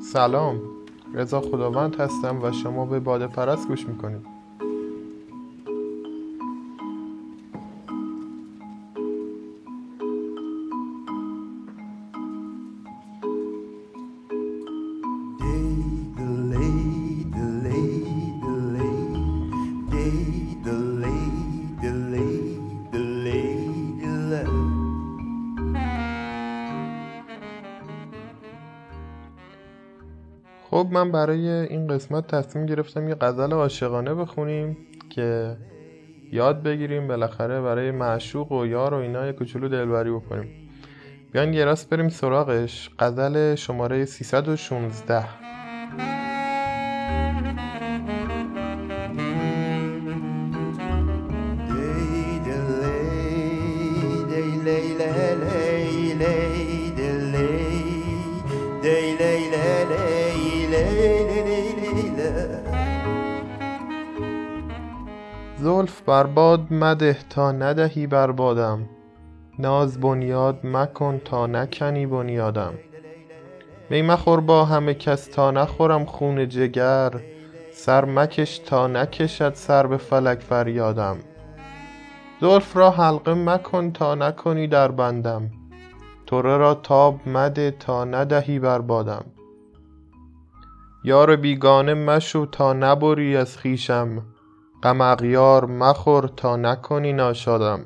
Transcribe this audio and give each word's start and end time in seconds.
سلام. 0.00 0.60
رضا 1.14 1.40
خداوند 1.40 2.00
هستم 2.00 2.42
و 2.42 2.52
شما 2.52 2.86
به 2.86 3.00
باده 3.00 3.26
پرست 3.26 3.68
گوش 3.68 3.86
می‌کنید. 3.86 4.37
خب 30.78 30.88
من 30.92 31.12
برای 31.12 31.48
این 31.48 31.86
قسمت 31.86 32.26
تصمیم 32.26 32.66
گرفتم 32.66 33.08
یه 33.08 33.14
غزل 33.14 33.52
عاشقانه 33.52 34.14
بخونیم 34.14 34.76
که 35.10 35.56
یاد 36.32 36.62
بگیریم 36.62 37.08
بالاخره 37.08 37.60
برای 37.60 37.90
معشوق 37.90 38.52
و 38.52 38.66
یار 38.66 38.94
و 38.94 38.96
اینا 38.96 39.26
یه 39.26 39.32
کوچولو 39.32 39.68
دلبری 39.68 40.10
بکنیم. 40.10 40.48
بیان 41.32 41.54
یه 41.54 41.64
راست 41.64 41.90
بریم 41.90 42.08
سراغش. 42.08 42.90
غزل 42.98 43.54
شماره 43.54 44.04
316 44.04 45.47
بر 66.08 66.26
باد 66.26 66.72
مده 66.72 67.16
تا 67.30 67.52
ندهی 67.52 68.06
بر 68.06 68.30
بادم. 68.30 68.88
ناز 69.58 70.00
بنیاد 70.00 70.66
مکن 70.66 71.18
تا 71.24 71.46
نکنی 71.46 72.06
بنیادم. 72.06 72.74
می 73.90 74.02
مخور 74.02 74.40
با 74.40 74.64
همه 74.64 74.94
کس 74.94 75.26
تا 75.26 75.50
نخورم 75.50 76.04
خون 76.04 76.48
جگر 76.48 77.10
سر 77.72 78.04
مکش 78.04 78.58
تا 78.58 78.86
نکشد 78.86 79.54
سر 79.54 79.86
به 79.86 79.96
فلک 79.96 80.40
فریادم. 80.40 81.16
زلف 82.40 82.76
را 82.76 82.90
حلقه 82.90 83.34
مکن 83.34 83.90
تا 83.90 84.14
نکنی 84.14 84.66
در 84.66 84.90
بندم. 84.90 85.50
طره 86.26 86.56
را 86.56 86.74
تاب 86.74 87.28
مده 87.28 87.70
تا 87.70 88.04
ندهی 88.04 88.58
بر 88.58 88.78
بادم. 88.78 89.24
یار 91.04 91.36
بیگانه 91.36 91.94
مشو 91.94 92.46
تا 92.46 92.72
نبری 92.72 93.36
از 93.36 93.58
خویشم. 93.58 94.22
غم 94.82 95.00
اغیار 95.00 95.64
مخور 95.64 96.28
تا 96.36 96.56
نکنی 96.56 97.12
ناشادم. 97.12 97.84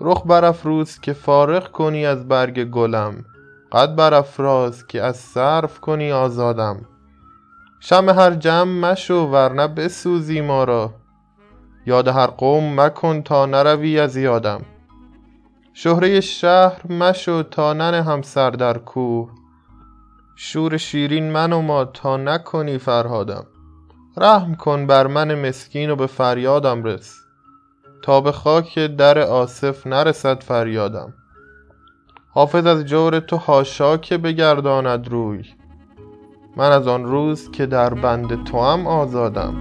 رخ 0.00 0.22
برافروز 0.26 0.98
که 0.98 1.12
فارغ 1.12 1.72
کنی 1.72 2.06
از 2.06 2.28
برگ 2.28 2.64
گلم. 2.64 3.24
قد 3.72 3.96
برافراز 3.96 4.86
که 4.86 5.02
از 5.02 5.16
سرو 5.16 5.68
کنی 5.80 6.12
آزادم. 6.12 6.80
شمع 7.80 8.12
هر 8.12 8.34
جمع 8.34 8.90
مشو 8.90 9.14
ورنه 9.14 9.68
بسوزی 9.68 10.40
ما 10.40 10.64
را. 10.64 10.94
یاد 11.86 12.08
هر 12.08 12.26
قوم 12.26 12.80
مکن 12.80 13.22
تا 13.22 13.46
نروی 13.46 14.00
از 14.00 14.16
یادم. 14.16 14.60
شهره 15.72 16.20
شهر 16.20 16.92
مشو 16.92 17.42
تا 17.42 17.72
ننهم 17.72 18.22
سر 18.22 18.50
در 18.50 18.78
کوه. 18.78 19.30
شور 20.36 20.76
شیرین 20.76 21.32
منما 21.32 21.84
تا 21.84 22.16
نکنی 22.16 22.78
فرهادم. 22.78 23.46
رحم 24.18 24.54
کن 24.54 24.86
بر 24.86 25.06
من 25.06 25.48
مسکین 25.48 25.90
و 25.90 25.96
به 25.96 26.06
فریادم 26.06 26.84
رس. 26.84 27.14
تا 28.02 28.20
به 28.20 28.32
خاک 28.32 28.78
در 28.78 29.18
آصف 29.18 29.86
نرسد 29.86 30.42
فریادم. 30.42 31.14
حافظ 32.30 32.66
از 32.66 32.84
جور 32.84 33.20
تو 33.20 33.36
حاشا 33.36 33.96
که 33.96 34.18
بگرداند 34.18 35.08
روی. 35.08 35.44
من 36.56 36.72
از 36.72 36.88
آن 36.88 37.04
روز 37.04 37.50
که 37.50 37.66
در 37.66 37.94
بند 37.94 38.44
توام 38.44 38.86
آزادم. 38.86 39.54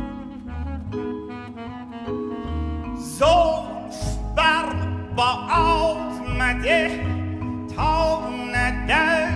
زلف 2.96 4.18
بر 4.36 4.74
با 5.16 5.48
مده 6.40 7.02
تا 7.76 8.20
ندهی 8.30 9.27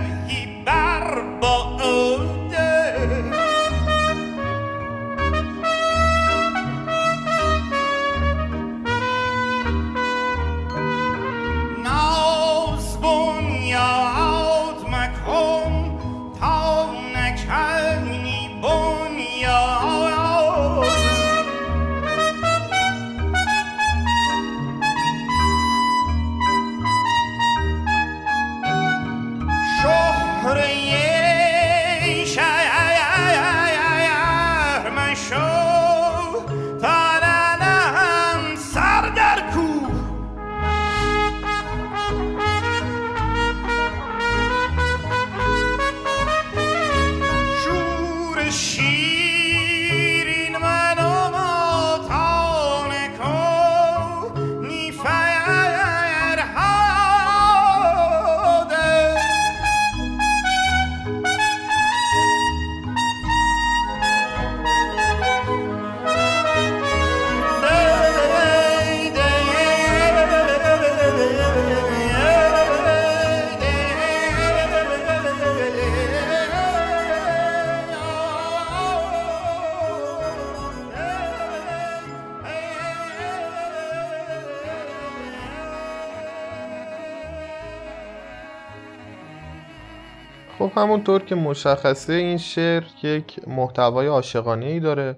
خب 90.62 90.72
همونطور 90.76 91.22
که 91.22 91.36
مشخصه 91.36 92.14
این 92.14 92.38
شعر 92.38 92.84
یک 93.04 93.48
محتوای 93.48 94.08
عاشقانه 94.08 94.66
ای 94.66 94.80
داره 94.80 95.16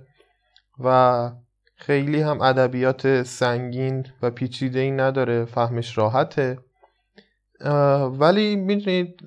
و 0.80 1.32
خیلی 1.76 2.22
هم 2.22 2.42
ادبیات 2.42 3.24
سنگین 3.24 4.06
و 4.22 4.30
پیچیده 4.30 4.80
ای 4.80 4.92
نداره 4.92 5.46
فهمش 5.46 5.98
راحته. 5.98 6.58
ولی 8.20 8.56
می‌دونید 8.56 9.20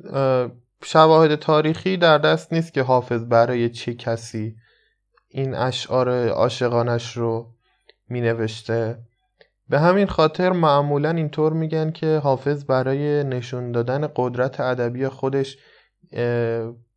شواهد 0.84 1.34
تاریخی 1.34 1.96
در 1.96 2.18
دست 2.18 2.52
نیست 2.52 2.74
که 2.74 2.82
حافظ 2.82 3.24
برای 3.24 3.68
چه 3.68 3.94
کسی 3.94 4.56
این 5.28 5.54
اشعار 5.54 6.28
عاشقانش 6.28 7.16
رو 7.16 7.46
می 8.08 8.20
نوشته 8.20 8.98
به 9.68 9.80
همین 9.80 10.06
خاطر 10.06 10.52
معمولا 10.52 11.10
اینطور 11.10 11.52
میگن 11.52 11.90
که 11.90 12.20
حافظ 12.24 12.64
برای 12.64 13.24
نشون 13.24 13.72
دادن 13.72 14.08
قدرت 14.16 14.60
ادبی 14.60 15.08
خودش 15.08 15.58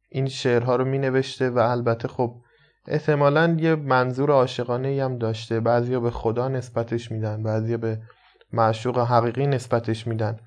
این 0.09 0.27
شعرها 0.27 0.75
رو 0.75 0.85
می 0.85 0.97
نوشته 0.97 1.49
و 1.49 1.59
البته 1.59 2.07
خب 2.07 2.35
احتمالا 2.87 3.57
یه 3.59 3.75
منظور 3.75 4.31
عاشقانه 4.31 5.03
هم 5.03 5.17
داشته. 5.17 5.59
بعضیا 5.59 5.99
به 5.99 6.11
خدا 6.11 6.47
نسبتش 6.47 7.11
میدن 7.11 7.43
بعضیا 7.43 7.77
به 7.77 8.01
معشوق 8.53 8.99
حقیقی 8.99 9.47
نسبتش 9.47 10.07
میدن. 10.07 10.39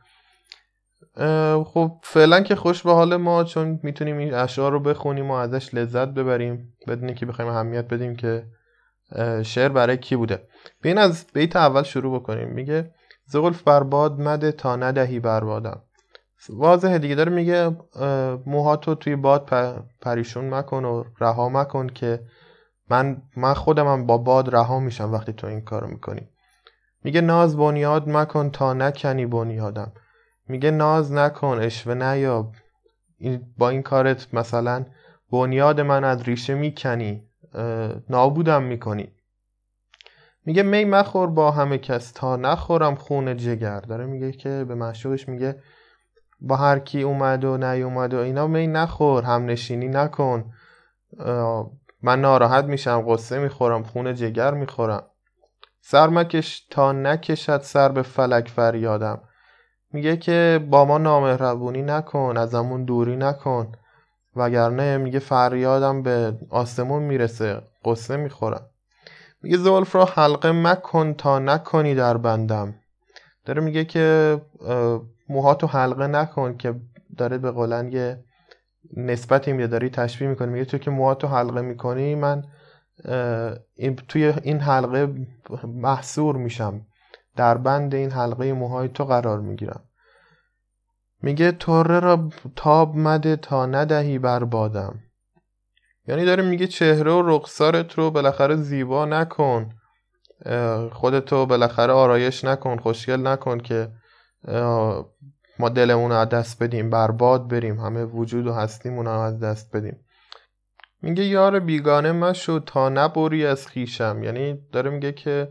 خب 1.65 1.93
فعلا 2.03 2.41
که 2.41 2.57
خوش 2.57 2.83
به 2.83 2.93
حال 2.93 3.17
ما 3.17 3.45
چون 3.45 3.81
می‌تونیم 3.83 4.19
این 4.19 4.35
اشعار 4.35 4.73
رو 4.73 4.81
بخونیم 4.81 5.31
و 5.31 5.35
ازش 5.35 5.75
لذت 5.75 6.09
ببریم 6.09 6.77
بدونی 6.89 7.15
که 7.15 7.27
بخوایم 7.27 7.51
اهمیت 7.51 7.89
بدیم 7.89 8.17
که 8.17 8.47
شعر 9.43 9.69
برای 9.69 9.97
کی 9.97 10.17
بوده. 10.17 10.47
بین 10.83 10.99
از 10.99 11.27
بیت 11.35 11.57
اول 11.57 11.83
شروع 11.83 12.21
بکنیم. 12.21 12.49
میگه 12.49 12.95
زغلف 13.27 13.63
برباد 13.63 14.21
مده 14.21 14.53
تا 14.53 14.77
ندهی 14.77 15.21
بربادم. 15.21 15.83
واضحه 16.49 16.99
دیگه 16.99 17.15
داره 17.15 17.33
میگه 17.33 17.77
موهاتو 18.47 18.95
توی 18.95 19.17
باد 19.17 19.51
پریشون 20.01 20.55
مکن 20.55 20.85
و 20.85 21.05
رها 21.21 21.49
مکن 21.49 21.87
که 21.87 22.21
من 22.91 23.23
من 23.37 23.55
خودم 23.55 24.07
با 24.07 24.19
باد 24.19 24.55
رها 24.55 24.81
میشم 24.81 25.13
وقتی 25.13 25.33
تو 25.33 25.47
این 25.47 25.61
کارو 25.61 25.87
می‌کنی. 25.87 26.29
میگه 27.05 27.21
ناز 27.21 27.57
بنیاد 27.57 28.09
مکن 28.09 28.51
تا 28.51 28.73
نکنی 28.73 29.27
بنیادم. 29.27 29.93
میگه 30.49 30.71
ناز 30.71 31.13
نکن 31.13 31.59
اشوه 31.63 31.95
نیاب 31.95 32.55
با 33.59 33.69
این 33.69 33.83
کارت 33.83 34.35
مثلا 34.35 34.85
بنیاد 35.33 35.81
من 35.81 36.05
از 36.05 36.23
ریشه 36.23 36.55
می‌کنی 36.55 37.29
نابودم 38.11 38.63
می‌کنی. 38.63 39.13
میگه 40.47 40.63
می 40.63 40.85
مخور 40.85 41.27
با 41.27 41.51
همه 41.51 41.79
کس 41.79 42.13
تا 42.13 42.37
نخورم 42.37 42.95
خون 42.95 43.37
جگر. 43.37 43.81
داره 43.81 44.07
میگه 44.07 44.33
که 44.33 44.65
به 44.69 44.75
معشوقش 44.75 45.29
میگه 45.29 45.63
با 46.45 46.57
هر 46.57 46.79
کی 46.79 47.03
اومد 47.03 47.45
و 47.45 47.57
نیومد 47.57 48.15
و 48.15 48.19
اینا 48.19 48.47
می 48.47 48.67
نخور 48.67 49.25
هم 49.25 49.47
نشینی 49.47 49.89
نکن 49.89 50.45
من 52.03 52.21
ناراحت 52.21 52.65
میشم 52.65 53.05
قصه 53.09 53.39
می‌خورم 53.39 53.83
خون 53.83 54.15
جگر 54.15 54.55
می‌خورم. 54.55 55.03
سر 55.81 56.07
مکش 56.07 56.67
تا 56.71 56.93
نکشد 56.93 57.61
سر 57.61 57.89
به 57.89 58.03
فلک 58.03 58.49
فریادم. 58.49 59.21
میگه 59.93 60.17
که 60.17 60.67
با 60.71 60.85
ما 60.85 60.99
نامهربونی 60.99 61.83
نکن 61.83 62.37
ازمون 62.37 62.85
دوری 62.85 63.17
نکن. 63.17 63.73
وگرنه 64.37 64.99
میگه 64.99 65.19
فریادم 65.19 66.03
به 66.03 66.39
آسمون 66.51 67.03
می‌رسه 67.03 67.63
قصه 67.85 68.17
می‌خورم. 68.17 68.67
میگه 69.43 69.57
زلف 69.57 69.97
را 69.97 70.05
حلقه 70.05 70.53
مکن 70.53 71.15
تا 71.15 71.39
نکنی 71.39 71.95
در 71.95 72.17
بندم. 72.17 72.75
داره 73.45 73.63
میگه 73.63 73.85
که 73.85 74.41
موهاتو 75.33 75.67
حلقه 75.67 76.07
نکن 76.07 76.57
که 76.57 76.75
داره 77.17 77.39
به 77.39 77.51
قولن 77.51 78.19
نسبتی 78.97 79.53
میده 79.53 79.67
داری 79.67 79.91
تشبیه 79.91 80.29
می‌کنی. 80.29 80.53
میگه 80.53 80.65
تو 80.65 80.79
که 80.79 80.91
موهاتو 80.91 81.29
حلقه 81.29 81.61
می‌کنی 81.61 82.15
من 82.15 82.45
توی 84.09 84.35
این 84.43 84.61
حلقه 84.61 85.15
محصور 85.65 86.37
میشم. 86.37 86.87
در 87.37 87.59
بند 87.59 87.95
این 87.95 88.11
حلقه 88.11 88.53
موهای 88.53 88.89
تو 88.89 89.05
قرار 89.05 89.41
می‌گیرم. 89.41 89.81
میگه 91.23 91.53
طره 91.53 92.01
را 92.01 92.29
تاب 92.57 92.97
مده 92.97 93.37
تا 93.37 93.67
ندهی 93.67 94.19
بر 94.19 94.45
بادم. 94.45 95.01
یعنی 96.07 96.25
داره 96.25 96.43
میگه 96.43 96.67
چهره 96.67 97.13
و 97.13 97.23
رخسارت 97.25 97.93
رو 97.93 98.11
بالاخره 98.11 98.57
زیبا 98.57 99.05
نکن. 99.05 99.71
خودتو 100.93 101.47
بالاخره 101.47 101.93
آرایش 101.93 102.45
نکن 102.45 102.77
خوشگل 102.77 103.27
نکن 103.27 103.59
که 103.59 103.89
ما 105.59 105.69
دلمون 105.75 106.13
از 106.13 106.29
دست 106.29 106.63
بدیم 106.63 106.91
برباد 106.91 107.49
بریم 107.49 107.81
همه 107.81 108.05
وجود 108.05 108.47
و 108.47 108.53
هستیمون 108.53 109.07
رو 109.07 109.21
از 109.21 109.41
دست 109.41 109.77
بدیم. 109.77 110.01
میگه 111.03 111.25
یار 111.25 111.61
بیگانه 111.61 112.13
مشو 112.13 112.59
تا 112.59 112.89
نبری 112.89 113.47
از 113.47 113.67
خیشم 113.67 114.23
یعنی 114.23 114.59
داره 114.73 114.91
میگه 114.91 115.13
که 115.13 115.49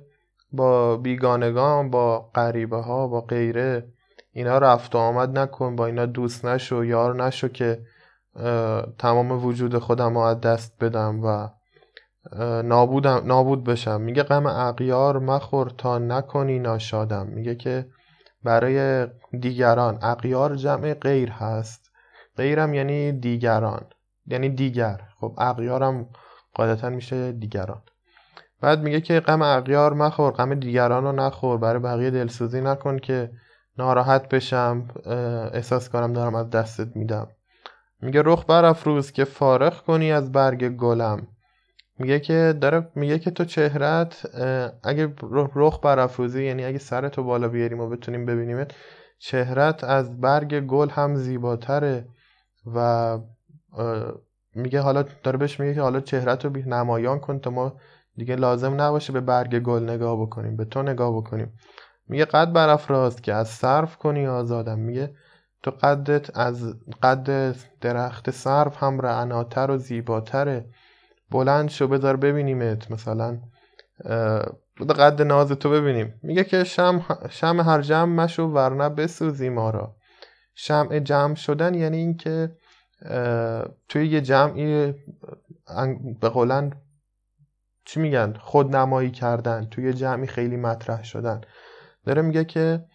با 0.51 0.97
بیگانگان 0.97 1.89
با 1.89 2.19
غریبه 2.19 2.77
ها 2.77 3.07
با 3.07 3.21
غیره 3.21 3.87
اینا 4.33 4.57
رفت 4.57 4.95
و 4.95 4.97
آمد 4.97 5.39
نکن 5.39 5.75
با 5.75 5.85
اینا 5.85 6.05
دوست 6.05 6.45
نشو 6.45 6.85
یار 6.85 7.23
نشو 7.23 7.47
که 7.47 7.81
تمام 8.97 9.45
وجود 9.45 9.77
خودم 9.77 10.13
رو 10.13 10.19
از 10.19 10.41
دست 10.41 10.83
بدم 10.83 11.23
و 11.23 11.49
نابودم 12.61 13.21
نابود 13.25 13.63
بشم. 13.63 14.01
میگه 14.01 14.23
غم 14.23 14.45
اغیار 14.45 15.19
مخور 15.19 15.69
تا 15.69 15.97
نکنی 15.97 16.59
ناشادم. 16.59 17.27
میگه 17.27 17.55
که 17.55 17.85
برای 18.43 19.07
دیگران. 19.39 19.99
اغیار 20.01 20.55
جمع 20.55 20.93
غیر 20.93 21.31
هست. 21.31 21.91
غیرم 22.37 22.73
یعنی 22.73 23.11
دیگران. 23.11 23.85
یعنی 24.25 24.49
دیگر. 24.49 25.01
خب 25.19 25.35
اغیارم 25.37 26.09
قاعدتا 26.53 26.89
میشه 26.89 27.31
دیگران. 27.31 27.81
بعد 28.61 28.81
میگه 28.81 29.01
که 29.01 29.19
غم 29.19 29.41
اغیار 29.41 29.93
مخور 29.93 30.31
غم 30.31 30.55
دیگران 30.55 31.03
رو 31.03 31.11
نخور. 31.11 31.57
برای 31.57 31.79
بقیه 31.79 32.11
دلسوزی 32.11 32.61
نکن 32.61 32.99
که 32.99 33.31
ناراحت 33.77 34.29
بشم. 34.29 34.87
احساس 35.53 35.89
کنم 35.89 36.13
دارم 36.13 36.35
از 36.35 36.49
دستت 36.49 36.95
میدم. 36.95 37.27
میگه 38.01 38.21
رخ 38.25 38.45
برافروز 38.45 39.11
که 39.11 39.25
فارغ 39.25 39.81
کنی 39.83 40.11
از 40.11 40.31
برگ 40.31 40.69
گلم. 40.69 41.27
میگه 42.01 42.19
که 42.19 42.57
داره 42.61 42.87
میگه 42.95 43.19
که 43.19 43.31
تو 43.31 43.45
چهرت 43.45 44.25
اگه 44.83 45.13
رخ 45.55 45.79
برافروزی 45.83 46.45
یعنی 46.45 46.65
اگه 46.65 46.77
سرتو 46.77 47.23
بالا 47.23 47.47
بیاریم 47.47 47.79
و 47.79 47.89
بتونیم 47.89 48.25
ببینیمت 48.25 48.71
چهرت 49.19 49.83
از 49.83 50.21
برگ 50.21 50.59
گل 50.59 50.89
هم 50.89 51.15
زیباتره 51.15 52.05
و 52.75 53.17
میگه 54.55 54.81
حالا 54.81 55.03
داره 55.23 55.37
بهش 55.37 55.59
میگه 55.59 55.73
که 55.73 55.81
حالا 55.81 55.99
چهرت 55.99 56.45
رو 56.45 56.51
نمایان 56.51 57.19
کن 57.19 57.39
تا 57.39 57.49
ما 57.49 57.73
دیگه 58.15 58.35
لازم 58.35 58.81
نباشه 58.81 59.13
به 59.13 59.21
برگ 59.21 59.59
گل 59.59 59.83
نگاه 59.83 60.21
بکنیم 60.21 60.55
به 60.55 60.65
تو 60.65 60.81
نگاه 60.81 61.17
بکنیم. 61.17 61.53
میگه 62.07 62.25
قد 62.25 62.53
برافراز 62.53 63.21
که 63.21 63.33
از 63.33 63.47
صرف 63.47 63.97
کنی 63.97 64.27
آزادم. 64.27 64.79
میگه 64.79 65.15
تو 65.63 65.71
قدت 65.71 66.37
از 66.37 66.75
قد 67.03 67.55
درخت 67.81 68.31
صرف 68.31 68.83
هم 68.83 69.01
رعناتر 69.01 69.71
و 69.71 69.77
زیباتره. 69.77 70.65
بلند 71.31 71.69
شو 71.69 71.87
بذار 71.87 72.17
ببینیمت 72.17 72.91
مثلا 72.91 73.39
قد 74.99 75.21
ناز 75.21 75.51
تو 75.51 75.69
ببینیم. 75.69 76.19
میگه 76.23 76.43
که 76.43 76.63
شم, 76.63 77.05
شم 77.29 77.59
هر 77.59 77.81
جمع 77.81 78.23
مشو 78.23 78.43
ورنه 78.43 78.89
بسوزی 78.89 79.49
ما 79.49 79.69
را 79.69 79.95
شمع 80.55 80.99
جمع 80.99 81.35
شدن 81.35 81.73
یعنی 81.73 81.97
اینکه 81.97 82.51
توی 83.89 84.07
یه 84.07 84.21
جمعی 84.21 84.93
به 86.21 86.29
قولن 86.29 86.73
چی 87.85 87.99
میگن؟ 87.99 88.33
خود 88.33 88.75
نمایی 88.75 89.11
کردن. 89.11 89.65
توی 89.65 89.93
جمعی 89.93 90.27
خیلی 90.27 90.57
مطرح 90.57 91.03
شدن. 91.03 91.41
داره 92.05 92.21
میگه 92.21 92.45
که 92.45 92.85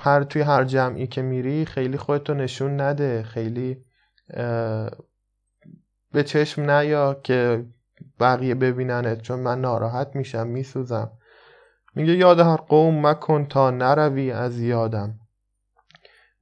هر 0.00 0.22
توی 0.22 0.42
هر 0.42 0.64
جمعی 0.64 1.06
که 1.06 1.22
میری 1.22 1.64
خیلی 1.64 1.96
خودتو 1.96 2.34
نشون 2.34 2.80
نده. 2.80 3.22
خیلی 3.22 3.84
به 6.16 6.22
چشم 6.22 6.70
نیا 6.70 7.14
که 7.14 7.64
بقیه 8.20 8.54
ببیننت 8.54 9.22
چون 9.22 9.40
من 9.40 9.60
ناراحت 9.60 10.16
میشم 10.16 10.46
میسوزم. 10.46 11.10
میگه 11.94 12.12
یاد 12.12 12.40
هر 12.40 12.56
قوم 12.56 13.06
مکن 13.06 13.46
تا 13.46 13.70
نروی 13.70 14.30
از 14.30 14.60
یادم. 14.60 15.14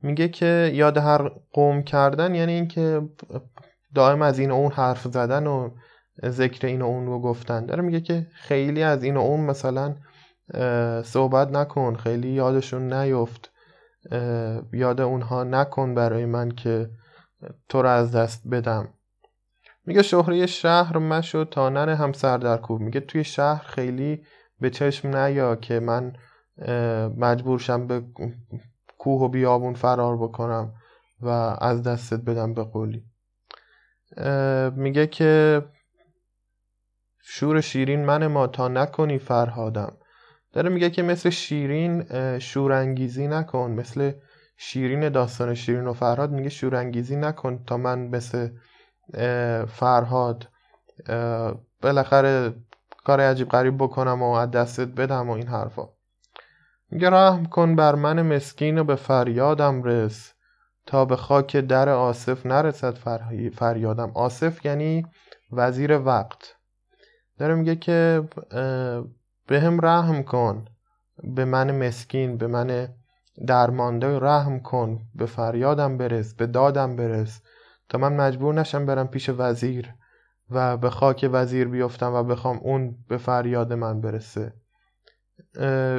میگه 0.03 0.29
که 0.29 0.71
یاد 0.75 0.99
هر 0.99 1.31
قوم 1.53 1.83
کردن 1.83 2.35
یعنی 2.35 2.53
اینکه 2.53 3.09
دائم 3.95 4.23
از 4.23 4.39
این 4.39 4.51
و 4.51 4.55
اون 4.55 4.73
حرف 4.73 5.03
زدن 5.05 5.47
و 5.47 5.71
ذکر 6.27 6.67
این 6.67 6.83
و 6.83 6.87
اون 6.87 7.07
رو 7.07 7.21
گفتن. 7.21 7.67
داره 7.67 7.83
میگه 7.83 8.01
که 8.01 8.27
خیلی 8.35 8.83
از 8.83 9.05
این 9.05 9.17
و 9.17 9.21
اون 9.21 9.41
مثلا 9.41 9.95
صحبت 11.03 11.49
نکن 11.49 11.95
خیلی 11.95 12.29
یادشون 12.29 12.93
نیفت. 12.93 13.53
یاد 14.73 15.01
اونها 15.01 15.45
نکن 15.45 15.95
برای 15.95 16.27
من 16.27 16.51
که 16.51 16.91
تو 17.69 17.83
رو 17.83 17.89
از 17.89 18.17
دست 18.17 18.49
بدم. 18.49 18.89
میگه 19.87 20.03
شهره 20.03 20.47
شهر 20.47 20.99
مشو 20.99 21.45
تا 21.45 21.69
ننه 21.69 21.95
هم 21.95 22.13
سر 22.13 22.39
در 22.39 22.57
کوب. 22.57 22.81
میگه 22.81 23.01
توی 23.01 23.25
شهر 23.25 23.65
خیلی 23.65 24.25
به 24.61 24.71
چشم 24.71 25.17
نیا 25.17 25.57
که 25.57 25.81
من 25.81 26.13
مجبور 27.19 27.59
شم 27.59 27.87
به 27.87 28.03
کوه 28.99 29.23
و 29.23 29.29
بیابون 29.29 29.75
فرار 29.75 30.17
بکنم 30.17 30.73
و 31.21 31.29
از 31.61 31.83
دستت 31.83 32.21
بدم 32.21 32.55
به 32.55 32.65
قولی. 32.65 33.05
میگه 34.77 35.07
که 35.07 35.63
شور 37.23 37.61
شیرین 37.61 38.05
من 38.05 38.27
ما 38.27 38.47
تا 38.47 38.69
نکنی 38.69 39.19
فرهادم. 39.19 39.97
داره 40.53 40.69
میگه 40.71 40.91
که 40.91 41.03
مثل 41.03 41.31
شیرین 41.31 42.05
شورانگیزی 42.39 43.29
نکن. 43.29 43.71
مثل 43.71 44.13
شیرین 44.57 45.09
داستان 45.09 45.55
شیرین 45.55 45.87
و 45.87 45.93
فرهاد 45.93 46.31
میگه 46.31 46.49
شورانگیزی 46.49 47.17
نکن 47.17 47.65
تا 47.65 47.77
من 47.77 47.99
مثل 47.99 48.49
فرهاد 49.69 50.49
بالاخره 51.83 52.55
کار 53.05 53.21
عجیب 53.21 53.49
غریب 53.49 53.77
بکنم 53.77 54.23
و 54.23 54.31
از 54.31 54.51
دستت 54.51 54.89
بدم 54.89 55.29
و 55.31 55.33
این 55.33 55.47
حرفا. 55.47 55.89
میگه 56.91 57.11
کن 57.51 57.77
بر 57.77 57.95
من 57.95 58.23
مسکین 58.23 58.79
و 58.79 58.85
به 58.85 58.95
فریادم 58.95 59.83
رس. 59.83 60.33
تا 60.87 61.05
به 61.05 61.17
خاک 61.17 61.57
در 61.57 61.89
آصف 61.89 62.47
نرسد 62.47 62.95
فریادم. 63.55 64.11
آصف 64.15 64.67
یعنی 64.67 65.07
وزیر 65.53 65.99
وقت. 65.99 66.55
داره 67.39 67.55
میگه 67.55 67.77
که 67.77 68.29
به 69.47 69.61
هم 69.61 69.81
رحم 69.81 70.23
کن. 70.23 70.65
به 71.23 71.45
من 71.45 71.87
مسکین 71.87 72.37
به 72.37 72.47
من 72.47 72.89
درمانده 73.47 74.19
رحم 74.19 74.61
کن. 74.61 75.01
به 75.15 75.27
فریادم 75.27 75.99
برس 75.99 76.35
به 76.35 76.47
دادم 76.47 76.97
برس. 76.97 77.43
تا 77.95 77.99
من 77.99 78.13
مجبور 78.13 78.55
نشم 78.55 78.87
برم 78.87 79.09
پیش 79.09 79.31
وزیر 79.39 79.95
و 80.51 80.77
به 80.77 80.91
خاک 80.91 81.31
وزیر 81.33 81.69
بیفتم 81.69 82.13
و 82.13 82.23
بخوام 82.23 82.59
اون 82.59 82.97
به 83.09 83.17
فریاد 83.17 83.73
من 83.73 84.01
برسه. 84.01 84.53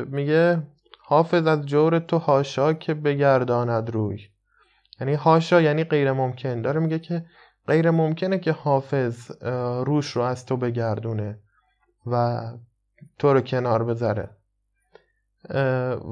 میگه 0.07 0.63
حافظ 0.99 1.47
از 1.47 1.65
جور 1.65 1.99
تو 1.99 2.17
هاشا 2.17 2.73
که 2.73 2.93
بگرداند 2.93 3.89
روی. 3.89 4.21
یعنی 4.99 5.13
هاشا 5.13 5.61
یعنی 5.61 5.83
غیر 5.83 6.11
ممکن. 6.11 6.61
داره 6.61 6.79
میگه 6.79 6.99
که 6.99 7.25
غیر 7.67 7.91
ممکنه 7.91 8.39
که 8.39 8.51
حافظ 8.51 9.31
روش 9.85 10.11
رو 10.11 10.21
از 10.21 10.45
تو 10.45 10.57
بگردونه 10.57 11.39
و 12.05 12.41
تو 13.19 13.33
رو 13.33 13.41
کنار 13.41 13.83
بذاره. 13.83 14.29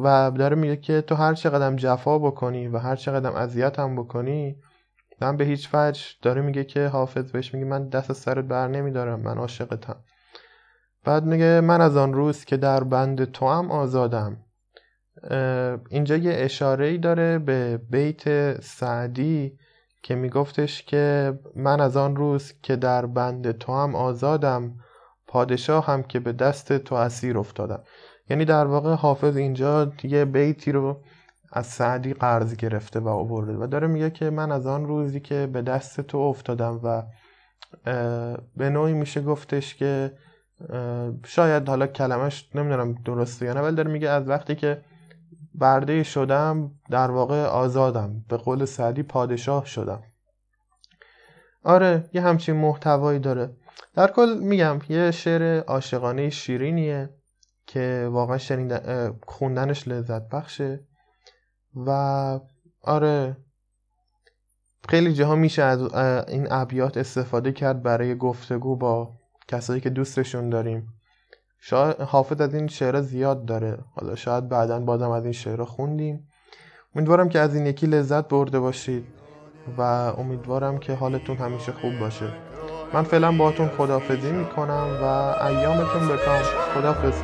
و 0.03 0.31
داره 0.37 0.55
میگه 0.55 0.77
که 0.77 1.01
تو 1.01 1.15
هر 1.15 1.33
چقدر 1.33 1.75
جفا 1.75 2.19
بکنی 2.19 2.67
و 2.67 2.77
هر 2.77 2.95
چقدر 2.95 3.29
اذیت 3.37 3.79
هم 3.79 3.95
بکنی 3.95 4.55
من 5.21 5.37
به 5.37 5.45
هیچ 5.45 5.69
وجه 5.73 6.03
داره 6.21 6.41
میگه 6.41 6.63
که 6.63 6.87
حافظ 6.87 7.31
بهش 7.31 7.53
میگه 7.53 7.65
من 7.65 7.89
دست 7.89 8.13
سرت 8.13 8.45
بر 8.45 8.67
نمیدارم 8.67 9.19
من 9.19 9.37
عاشقتم. 9.37 9.95
بعد 11.03 11.25
میگه 11.25 11.61
من 11.61 11.81
از 11.81 11.97
آن 11.97 12.13
روز 12.13 12.45
که 12.45 12.57
در 12.57 12.83
بند 12.83 13.23
تو 13.23 13.49
هم 13.49 13.71
آزادم 13.71 14.37
اینجا 15.89 16.15
یه 16.15 16.33
اشاره 16.35 16.85
ای 16.87 16.97
داره 16.97 17.39
به 17.39 17.77
بیت 17.89 18.61
سعدی 18.61 19.57
که 20.03 20.15
میگفتش 20.15 20.83
که 20.83 21.33
من 21.55 21.81
از 21.81 21.97
آن 21.97 22.15
روز 22.15 22.53
که 22.61 22.75
در 22.75 23.05
بند 23.05 23.51
تو 23.51 23.73
هم 23.73 23.95
آزادم 23.95 24.75
پادشاه 25.27 25.85
هم 25.85 26.03
که 26.03 26.19
به 26.19 26.33
دست 26.33 26.77
تو 26.77 26.95
اسیر 26.95 27.37
افتادم. 27.37 27.83
یعنی 28.29 28.45
در 28.45 28.65
واقع 28.65 28.93
حافظ 28.93 29.37
اینجا 29.37 29.93
یه 30.03 30.25
بیتی 30.25 30.71
رو 30.71 31.01
از 31.55 31.67
سعدی 31.67 32.13
قرض 32.13 32.55
گرفته 32.55 32.99
و 32.99 33.07
آورده 33.07 33.53
و 33.53 33.67
داره 33.67 33.87
میگه 33.87 34.09
که 34.09 34.29
من 34.29 34.51
از 34.51 34.67
آن 34.67 34.85
روزی 34.85 35.19
که 35.19 35.47
به 35.47 35.61
دست 35.61 36.01
تو 36.01 36.17
افتادم 36.17 36.79
و 36.83 37.03
به 38.57 38.69
نوعی 38.69 38.93
میشه 38.93 39.21
گفتش 39.21 39.75
که 39.75 40.17
شاید 41.25 41.69
حالا 41.69 41.87
کلمش 41.87 42.49
نمی‌دونم 42.55 42.93
درسته 42.93 43.45
یا 43.45 43.53
نه 43.53 43.61
ولی 43.61 43.75
داره 43.75 43.91
میگه 43.91 44.09
از 44.09 44.27
وقتی 44.27 44.55
که 44.55 44.81
برده 45.55 46.03
شدم 46.03 46.71
در 46.89 47.11
واقع 47.11 47.45
آزادم 47.45 48.25
به 48.29 48.37
قول 48.37 48.65
سعدی 48.65 49.03
پادشاه 49.03 49.65
شدم. 49.65 50.03
آره 51.63 52.09
یه 52.13 52.21
همچین 52.21 52.55
محتوایی 52.55 53.19
داره. 53.19 53.55
در 53.95 54.11
کل 54.11 54.37
میگم 54.41 54.79
یه 54.89 55.11
شعر 55.11 55.59
عاشقانه 55.59 56.29
شیرینیه 56.29 57.09
که 57.67 58.09
واقعا 58.11 58.37
خوندنش 59.27 59.87
لذت 59.87 60.29
بخشه. 60.29 60.79
و 61.75 62.39
آره 62.81 63.37
خیلی 64.89 65.13
جاها 65.13 65.35
میشه 65.35 65.63
از 65.63 65.93
این 66.27 66.47
ابیات 66.51 66.97
استفاده 66.97 67.51
کرد 67.51 67.83
برای 67.83 68.15
گفتگو 68.15 68.75
با 68.75 69.11
کسایی 69.47 69.81
که 69.81 69.89
دوستشون 69.89 70.49
داریم. 70.49 70.87
شاید 71.59 72.01
حافظ 72.01 72.41
از 72.41 72.53
این 72.53 72.67
شعرها 72.67 73.01
زیاد 73.01 73.45
داره. 73.45 73.77
حالا 73.95 74.15
شاید 74.15 74.49
بعدا 74.49 74.79
بازم 74.79 75.09
از 75.09 75.23
این 75.23 75.33
شعرها 75.33 75.65
خوندیم. 75.65 76.27
امیدوارم 76.95 77.29
که 77.29 77.39
از 77.39 77.55
این 77.55 77.65
یکی 77.65 77.87
لذت 77.87 78.27
برده 78.27 78.59
باشید 78.59 79.05
و 79.77 79.81
امیدوارم 79.81 80.77
که 80.77 80.93
حالتون 80.93 81.37
همیشه 81.37 81.71
خوب 81.71 81.99
باشه. 81.99 82.33
من 82.93 83.03
فعلا 83.03 83.31
باهاتون 83.31 83.67
خدافزی 83.67 84.31
می‌کنم 84.31 84.99
و 85.01 85.05
ایامتون 85.45 86.07
بکام 86.07 86.41
خدافز 86.73 87.23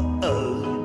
uh, 0.00 0.26
uh. 0.26 0.79